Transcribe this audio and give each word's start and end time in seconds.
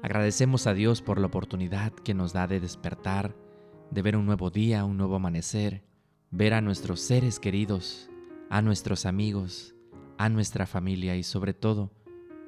Agradecemos 0.00 0.68
a 0.68 0.74
Dios 0.74 1.02
por 1.02 1.18
la 1.18 1.26
oportunidad 1.26 1.92
que 1.92 2.14
nos 2.14 2.32
da 2.32 2.46
de 2.46 2.60
despertar, 2.60 3.34
de 3.90 4.02
ver 4.02 4.16
un 4.16 4.26
nuevo 4.26 4.48
día, 4.48 4.84
un 4.84 4.96
nuevo 4.96 5.16
amanecer, 5.16 5.82
ver 6.30 6.54
a 6.54 6.60
nuestros 6.60 7.00
seres 7.00 7.40
queridos, 7.40 8.08
a 8.48 8.62
nuestros 8.62 9.06
amigos, 9.06 9.74
a 10.16 10.28
nuestra 10.28 10.66
familia 10.66 11.16
y 11.16 11.24
sobre 11.24 11.52
todo 11.52 11.90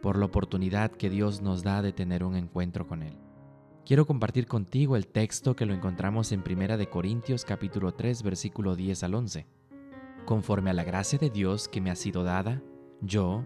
por 0.00 0.16
la 0.16 0.26
oportunidad 0.26 0.92
que 0.92 1.10
Dios 1.10 1.42
nos 1.42 1.64
da 1.64 1.82
de 1.82 1.92
tener 1.92 2.22
un 2.22 2.36
encuentro 2.36 2.86
con 2.86 3.02
Él. 3.02 3.18
Quiero 3.84 4.06
compartir 4.06 4.46
contigo 4.46 4.94
el 4.94 5.08
texto 5.08 5.56
que 5.56 5.66
lo 5.66 5.74
encontramos 5.74 6.30
en 6.30 6.44
1 6.48 6.78
de 6.78 6.88
Corintios 6.88 7.44
capítulo 7.44 7.94
3 7.94 8.22
versículo 8.22 8.76
10 8.76 9.02
al 9.02 9.14
11. 9.14 9.46
Conforme 10.24 10.70
a 10.70 10.74
la 10.74 10.84
gracia 10.84 11.18
de 11.18 11.30
Dios 11.30 11.66
que 11.66 11.80
me 11.80 11.90
ha 11.90 11.96
sido 11.96 12.22
dada, 12.22 12.62
yo, 13.00 13.44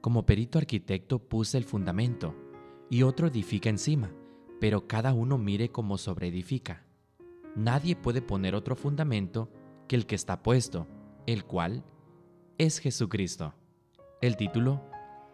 como 0.00 0.26
perito 0.26 0.58
arquitecto, 0.58 1.20
puse 1.20 1.56
el 1.56 1.64
fundamento 1.64 2.34
y 2.94 3.02
otro 3.02 3.26
edifica 3.26 3.70
encima, 3.70 4.12
pero 4.60 4.86
cada 4.86 5.14
uno 5.14 5.36
mire 5.36 5.72
cómo 5.72 5.98
sobreedifica. 5.98 6.84
Nadie 7.56 7.96
puede 7.96 8.22
poner 8.22 8.54
otro 8.54 8.76
fundamento 8.76 9.50
que 9.88 9.96
el 9.96 10.06
que 10.06 10.14
está 10.14 10.44
puesto, 10.44 10.86
el 11.26 11.44
cual 11.44 11.82
es 12.56 12.78
Jesucristo. 12.78 13.52
El 14.20 14.36
título, 14.36 14.80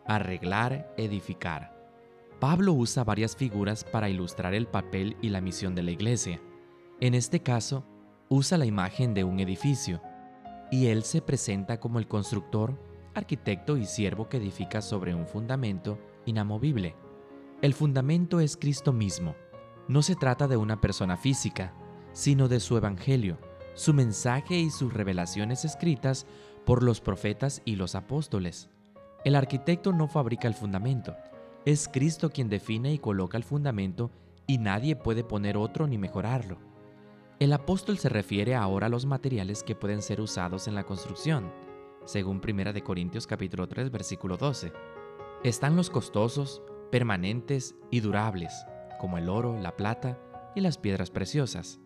Arreglar, 0.07 0.95
edificar. 0.97 1.77
Pablo 2.41 2.73
usa 2.73 3.05
varias 3.05 3.37
figuras 3.37 3.85
para 3.85 4.09
ilustrar 4.09 4.55
el 4.55 4.67
papel 4.67 5.19
y 5.21 5.29
la 5.29 5.43
misión 5.43 5.75
de 5.75 5.83
la 5.83 5.91
iglesia. 5.91 6.41
En 6.99 7.13
este 7.13 7.41
caso, 7.41 7.85
usa 8.31 8.57
la 8.57 8.65
imagen 8.65 9.13
de 9.13 9.25
un 9.25 9.39
edificio, 9.39 10.01
y 10.71 10.87
él 10.87 11.03
se 11.03 11.21
presenta 11.21 11.79
como 11.79 11.99
el 11.99 12.09
constructor, 12.09 12.81
arquitecto 13.13 13.77
y 13.77 13.85
siervo 13.85 14.31
que 14.31 14.39
edifica 14.39 14.81
sobre 14.81 15.15
un 15.15 15.27
fundamento 15.27 15.99
inamovible. 16.25 16.97
El 17.63 17.75
fundamento 17.75 18.41
es 18.41 18.57
Cristo 18.57 18.91
mismo. 18.91 19.37
No 19.87 20.01
se 20.01 20.17
trata 20.17 20.49
de 20.49 20.57
una 20.57 20.81
persona 20.81 21.19
física, 21.19 21.75
sino 22.13 22.49
de 22.49 22.59
su 22.59 22.79
Evangelio, 22.79 23.37
su 23.75 23.93
mensaje 23.93 24.57
y 24.57 24.71
sus 24.71 24.95
revelaciones 24.95 25.67
escritas 25.67 26.27
por 26.65 26.83
los 26.83 27.03
profetas 27.03 27.61
y 27.67 27.77
los 27.77 27.95
apóstoles. 27.95 28.71
El 29.27 29.35
arquitecto 29.35 29.93
no 29.93 30.09
fabrica 30.09 30.49
el 30.49 30.55
fundamento, 30.55 31.15
es 31.67 31.87
Cristo 31.93 32.31
quien 32.31 32.49
define 32.49 32.95
y 32.95 32.99
coloca 32.99 33.37
el 33.37 33.45
fundamento 33.45 34.11
y 34.47 34.57
nadie 34.57 34.97
puede 34.97 35.23
poner 35.23 35.59
otro 35.59 35.87
ni 35.87 35.99
mejorarlo. 35.99 36.57
El 37.39 37.53
apóstol 37.53 37.99
se 37.99 38.09
refiere 38.09 38.55
ahora 38.55 38.87
a 38.87 38.91
los 38.91 39.05
materiales 39.05 39.63
que 39.63 39.75
pueden 39.75 40.01
ser 40.01 40.23
usados 40.23 40.67
en 40.67 40.75
la 40.75 40.85
construcción, 40.85 41.53
según 42.07 42.41
1 42.43 42.83
Corintios 42.83 43.27
capítulo 43.27 43.69
3 43.69 43.91
versículo 43.91 44.39
12. 44.39 44.73
Están 45.45 45.77
los 45.77 45.91
costosos, 45.91 46.63
permanentes 46.91 47.75
y 47.91 48.01
durables, 48.01 48.67
como 48.99 49.19
el 49.19 49.29
oro, 49.29 49.59
la 49.59 49.77
plata 49.77 50.19
y 50.55 50.61
las 50.61 50.79
piedras 50.79 51.11
preciosas, 51.11 51.81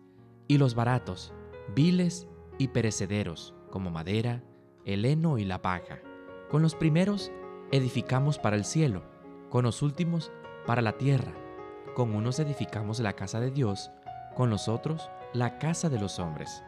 y 0.47 0.57
los 0.57 0.75
baratos, 0.75 1.33
viles 1.75 2.27
y 2.57 2.69
perecederos, 2.69 3.53
como 3.69 3.91
madera, 3.91 4.43
el 4.85 5.05
heno 5.05 5.37
y 5.37 5.45
la 5.45 5.61
paja. 5.61 5.99
Con 6.49 6.61
los 6.61 6.75
primeros 6.75 7.31
edificamos 7.71 8.37
para 8.37 8.55
el 8.55 8.65
cielo, 8.65 9.03
con 9.49 9.63
los 9.63 9.81
últimos 9.81 10.31
para 10.65 10.81
la 10.81 10.97
tierra. 10.97 11.33
Con 11.95 12.13
unos 12.13 12.39
edificamos 12.39 12.99
la 12.99 13.13
casa 13.13 13.39
de 13.39 13.51
Dios, 13.51 13.91
con 14.35 14.49
los 14.49 14.67
otros 14.67 15.09
la 15.33 15.57
casa 15.57 15.89
de 15.89 15.99
los 15.99 16.19
hombres. 16.19 16.63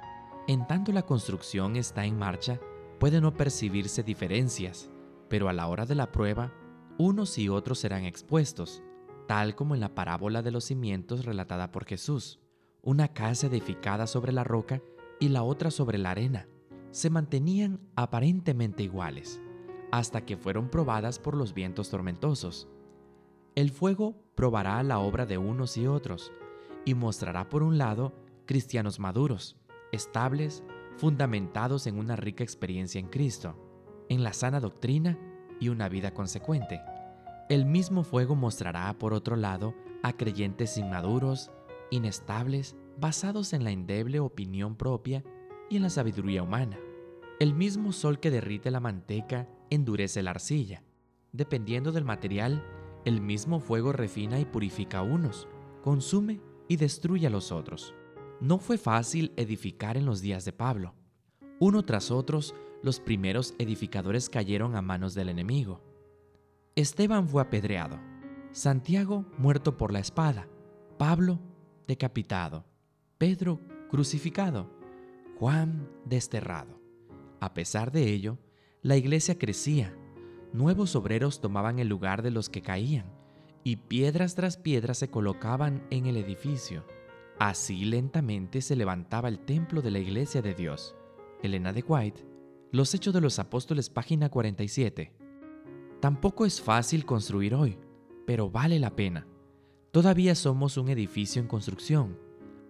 En 0.48 0.66
tanto 0.68 0.92
la 0.92 1.04
construcción 1.04 1.76
está 1.76 2.06
en 2.06 2.18
marcha, 2.18 2.60
puede 3.00 3.22
no 3.22 3.34
percibirse 3.34 4.04
diferencias, 4.04 4.90
pero 5.30 5.50
a 5.50 5.54
la 5.54 5.68
hora 5.68 5.86
de 5.86 5.96
la 5.96 6.12
prueba 6.12 6.54
unos 6.98 7.38
y 7.38 7.50
otros 7.50 7.80
serán 7.80 8.06
expuestos, 8.06 8.82
tal 9.28 9.56
como 9.56 9.76
en 9.76 9.82
la 9.82 9.94
parábola 9.94 10.42
de 10.42 10.52
los 10.52 10.66
cimientos 10.66 11.26
relatada 11.26 11.72
por 11.72 11.86
Jesús. 11.86 12.40
Una 12.82 13.10
casa 13.10 13.48
edificada 13.48 14.08
sobre 14.08 14.32
la 14.32 14.44
roca 14.44 14.82
y 15.20 15.30
la 15.30 15.44
otra 15.44 15.70
sobre 15.70 15.98
la 15.98 16.12
arena. 16.12 16.48
Se 16.92 17.10
mantenían 17.10 17.80
aparentemente 17.96 18.84
iguales, 18.84 19.42
hasta 19.92 20.26
que 20.26 20.38
fueron 20.38 20.70
probadas 20.70 21.20
por 21.20 21.36
los 21.36 21.54
vientos 21.54 21.90
tormentosos. 21.90 22.68
El 23.56 23.72
fuego 23.72 24.16
probará 24.36 24.82
la 24.84 25.00
obra 25.00 25.26
de 25.26 25.38
unos 25.38 25.78
y 25.78 25.88
otros, 25.88 26.32
y 26.86 26.94
mostrará 26.94 27.50
por 27.50 27.64
un 27.64 27.78
lado 27.78 28.14
cristianos 28.46 29.00
maduros, 29.00 29.58
estables, 29.92 30.64
fundamentados 30.96 31.86
en 31.86 32.00
una 32.00 32.16
rica 32.16 32.44
experiencia 32.44 33.00
en 33.00 33.08
Cristo, 33.08 33.56
en 34.10 34.24
la 34.24 34.34
sana 34.34 34.60
doctrina 34.60 35.20
y 35.60 35.70
una 35.70 35.90
vida 35.90 36.12
consecuente. 36.14 36.82
El 37.50 37.66
mismo 37.66 38.04
fuego 38.04 38.36
mostrará, 38.36 38.94
por 38.94 39.14
otro 39.14 39.36
lado, 39.36 39.74
a 40.04 40.14
creyentes 40.14 40.78
inmaduros, 40.78 41.52
inestables, 41.92 42.76
basados 43.00 43.54
en 43.54 43.64
la 43.64 43.72
endeble 43.72 44.20
opinión 44.20 44.76
propia 44.76 45.24
y 45.70 45.78
en 45.78 45.84
la 45.84 45.90
sabiduría 45.90 46.44
humana. 46.44 46.78
El 47.40 47.54
mismo 47.54 47.92
sol 47.92 48.20
que 48.20 48.32
derrite 48.32 48.72
la 48.72 48.80
manteca 48.80 49.48
endurece 49.70 50.24
la 50.24 50.32
arcilla. 50.32 50.84
Dependiendo 51.32 51.92
del 51.92 52.04
material, 52.04 52.64
el 53.06 53.22
mismo 53.22 53.60
fuego 53.60 53.94
refina 53.94 54.40
y 54.40 54.46
purifica 54.46 55.00
a 55.00 55.04
unos, 55.04 55.48
consume 55.82 56.42
y 56.68 56.78
destruye 56.78 57.28
a 57.28 57.30
los 57.30 57.52
otros. 57.52 57.94
No 58.42 58.60
fue 58.60 58.78
fácil 58.78 59.34
edificar 59.36 59.98
en 59.98 60.06
los 60.06 60.22
días 60.22 60.46
de 60.46 60.54
Pablo. 60.54 60.94
Uno 61.60 61.84
tras 61.86 62.12
otros 62.12 62.54
los 62.84 63.00
primeros 63.00 63.54
edificadores 63.58 64.30
cayeron 64.30 64.76
a 64.76 64.82
manos 64.82 65.14
del 65.14 65.30
enemigo. 65.30 65.82
Esteban 66.76 67.28
fue 67.28 67.42
apedreado, 67.42 68.00
Santiago 68.52 69.26
muerto 69.38 69.78
por 69.78 69.92
la 69.92 70.00
espada, 70.00 70.48
Pablo 70.98 71.40
decapitado, 71.88 72.66
Pedro 73.18 73.60
crucificado, 73.90 74.70
Juan 75.40 75.90
desterrado. 76.06 76.80
A 77.40 77.54
pesar 77.54 77.92
de 77.92 78.12
ello, 78.12 78.38
la 78.82 78.98
iglesia 78.98 79.38
crecía, 79.38 79.96
nuevos 80.54 80.96
obreros 80.96 81.42
tomaban 81.42 81.80
el 81.80 81.88
lugar 81.88 82.22
de 82.22 82.32
los 82.32 82.50
que 82.50 82.62
caían, 82.62 83.06
y 83.64 83.76
piedras 83.76 84.36
tras 84.36 84.58
piedras 84.58 84.98
se 84.98 85.10
colocaban 85.10 85.86
en 85.90 86.06
el 86.06 86.18
edificio. 86.18 86.86
Así 87.38 87.86
lentamente 87.86 88.62
se 88.62 88.76
levantaba 88.76 89.30
el 89.30 89.40
templo 89.40 89.82
de 89.82 89.92
la 89.92 90.00
iglesia 90.00 90.42
de 90.42 90.54
Dios. 90.54 90.96
Elena 91.44 91.74
de 91.74 91.84
White 91.84 92.37
los 92.72 92.94
Hechos 92.94 93.14
de 93.14 93.22
los 93.22 93.40
Apóstoles, 93.40 93.90
página 93.90 94.30
47. 94.30 95.14
Tampoco 96.02 96.46
es 96.46 96.62
fácil 96.62 97.06
construir 97.06 97.56
hoy, 97.56 97.80
pero 98.26 98.50
vale 98.52 98.78
la 98.78 98.96
pena. 98.96 99.26
Todavía 99.92 100.36
somos 100.36 100.78
un 100.78 100.90
edificio 100.90 101.42
en 101.42 101.48
construcción. 101.48 102.20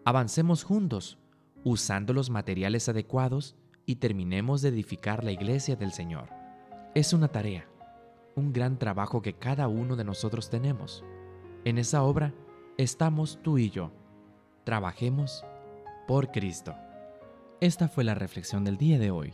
Avancemos 0.06 0.64
juntos, 0.64 1.18
usando 1.64 2.14
los 2.14 2.30
materiales 2.30 2.88
adecuados 2.88 3.56
y 3.88 3.96
terminemos 3.96 4.62
de 4.62 4.70
edificar 4.70 5.24
la 5.24 5.32
iglesia 5.32 5.76
del 5.76 5.92
Señor. 5.92 6.30
Es 6.94 7.12
una 7.12 7.28
tarea, 7.30 7.68
un 8.36 8.54
gran 8.54 8.78
trabajo 8.78 9.24
que 9.24 9.34
cada 9.34 9.68
uno 9.68 9.96
de 9.96 10.04
nosotros 10.04 10.50
tenemos. 10.52 11.04
En 11.66 11.80
esa 11.80 12.04
obra 12.04 12.36
estamos 12.78 13.40
tú 13.42 13.58
y 13.58 13.72
yo. 13.72 13.92
Trabajemos 14.64 15.44
por 16.08 16.32
Cristo. 16.32 16.76
Esta 17.62 17.88
fue 17.88 18.04
la 18.04 18.14
reflexión 18.14 18.64
del 18.64 18.78
día 18.78 19.00
de 19.00 19.10
hoy. 19.10 19.34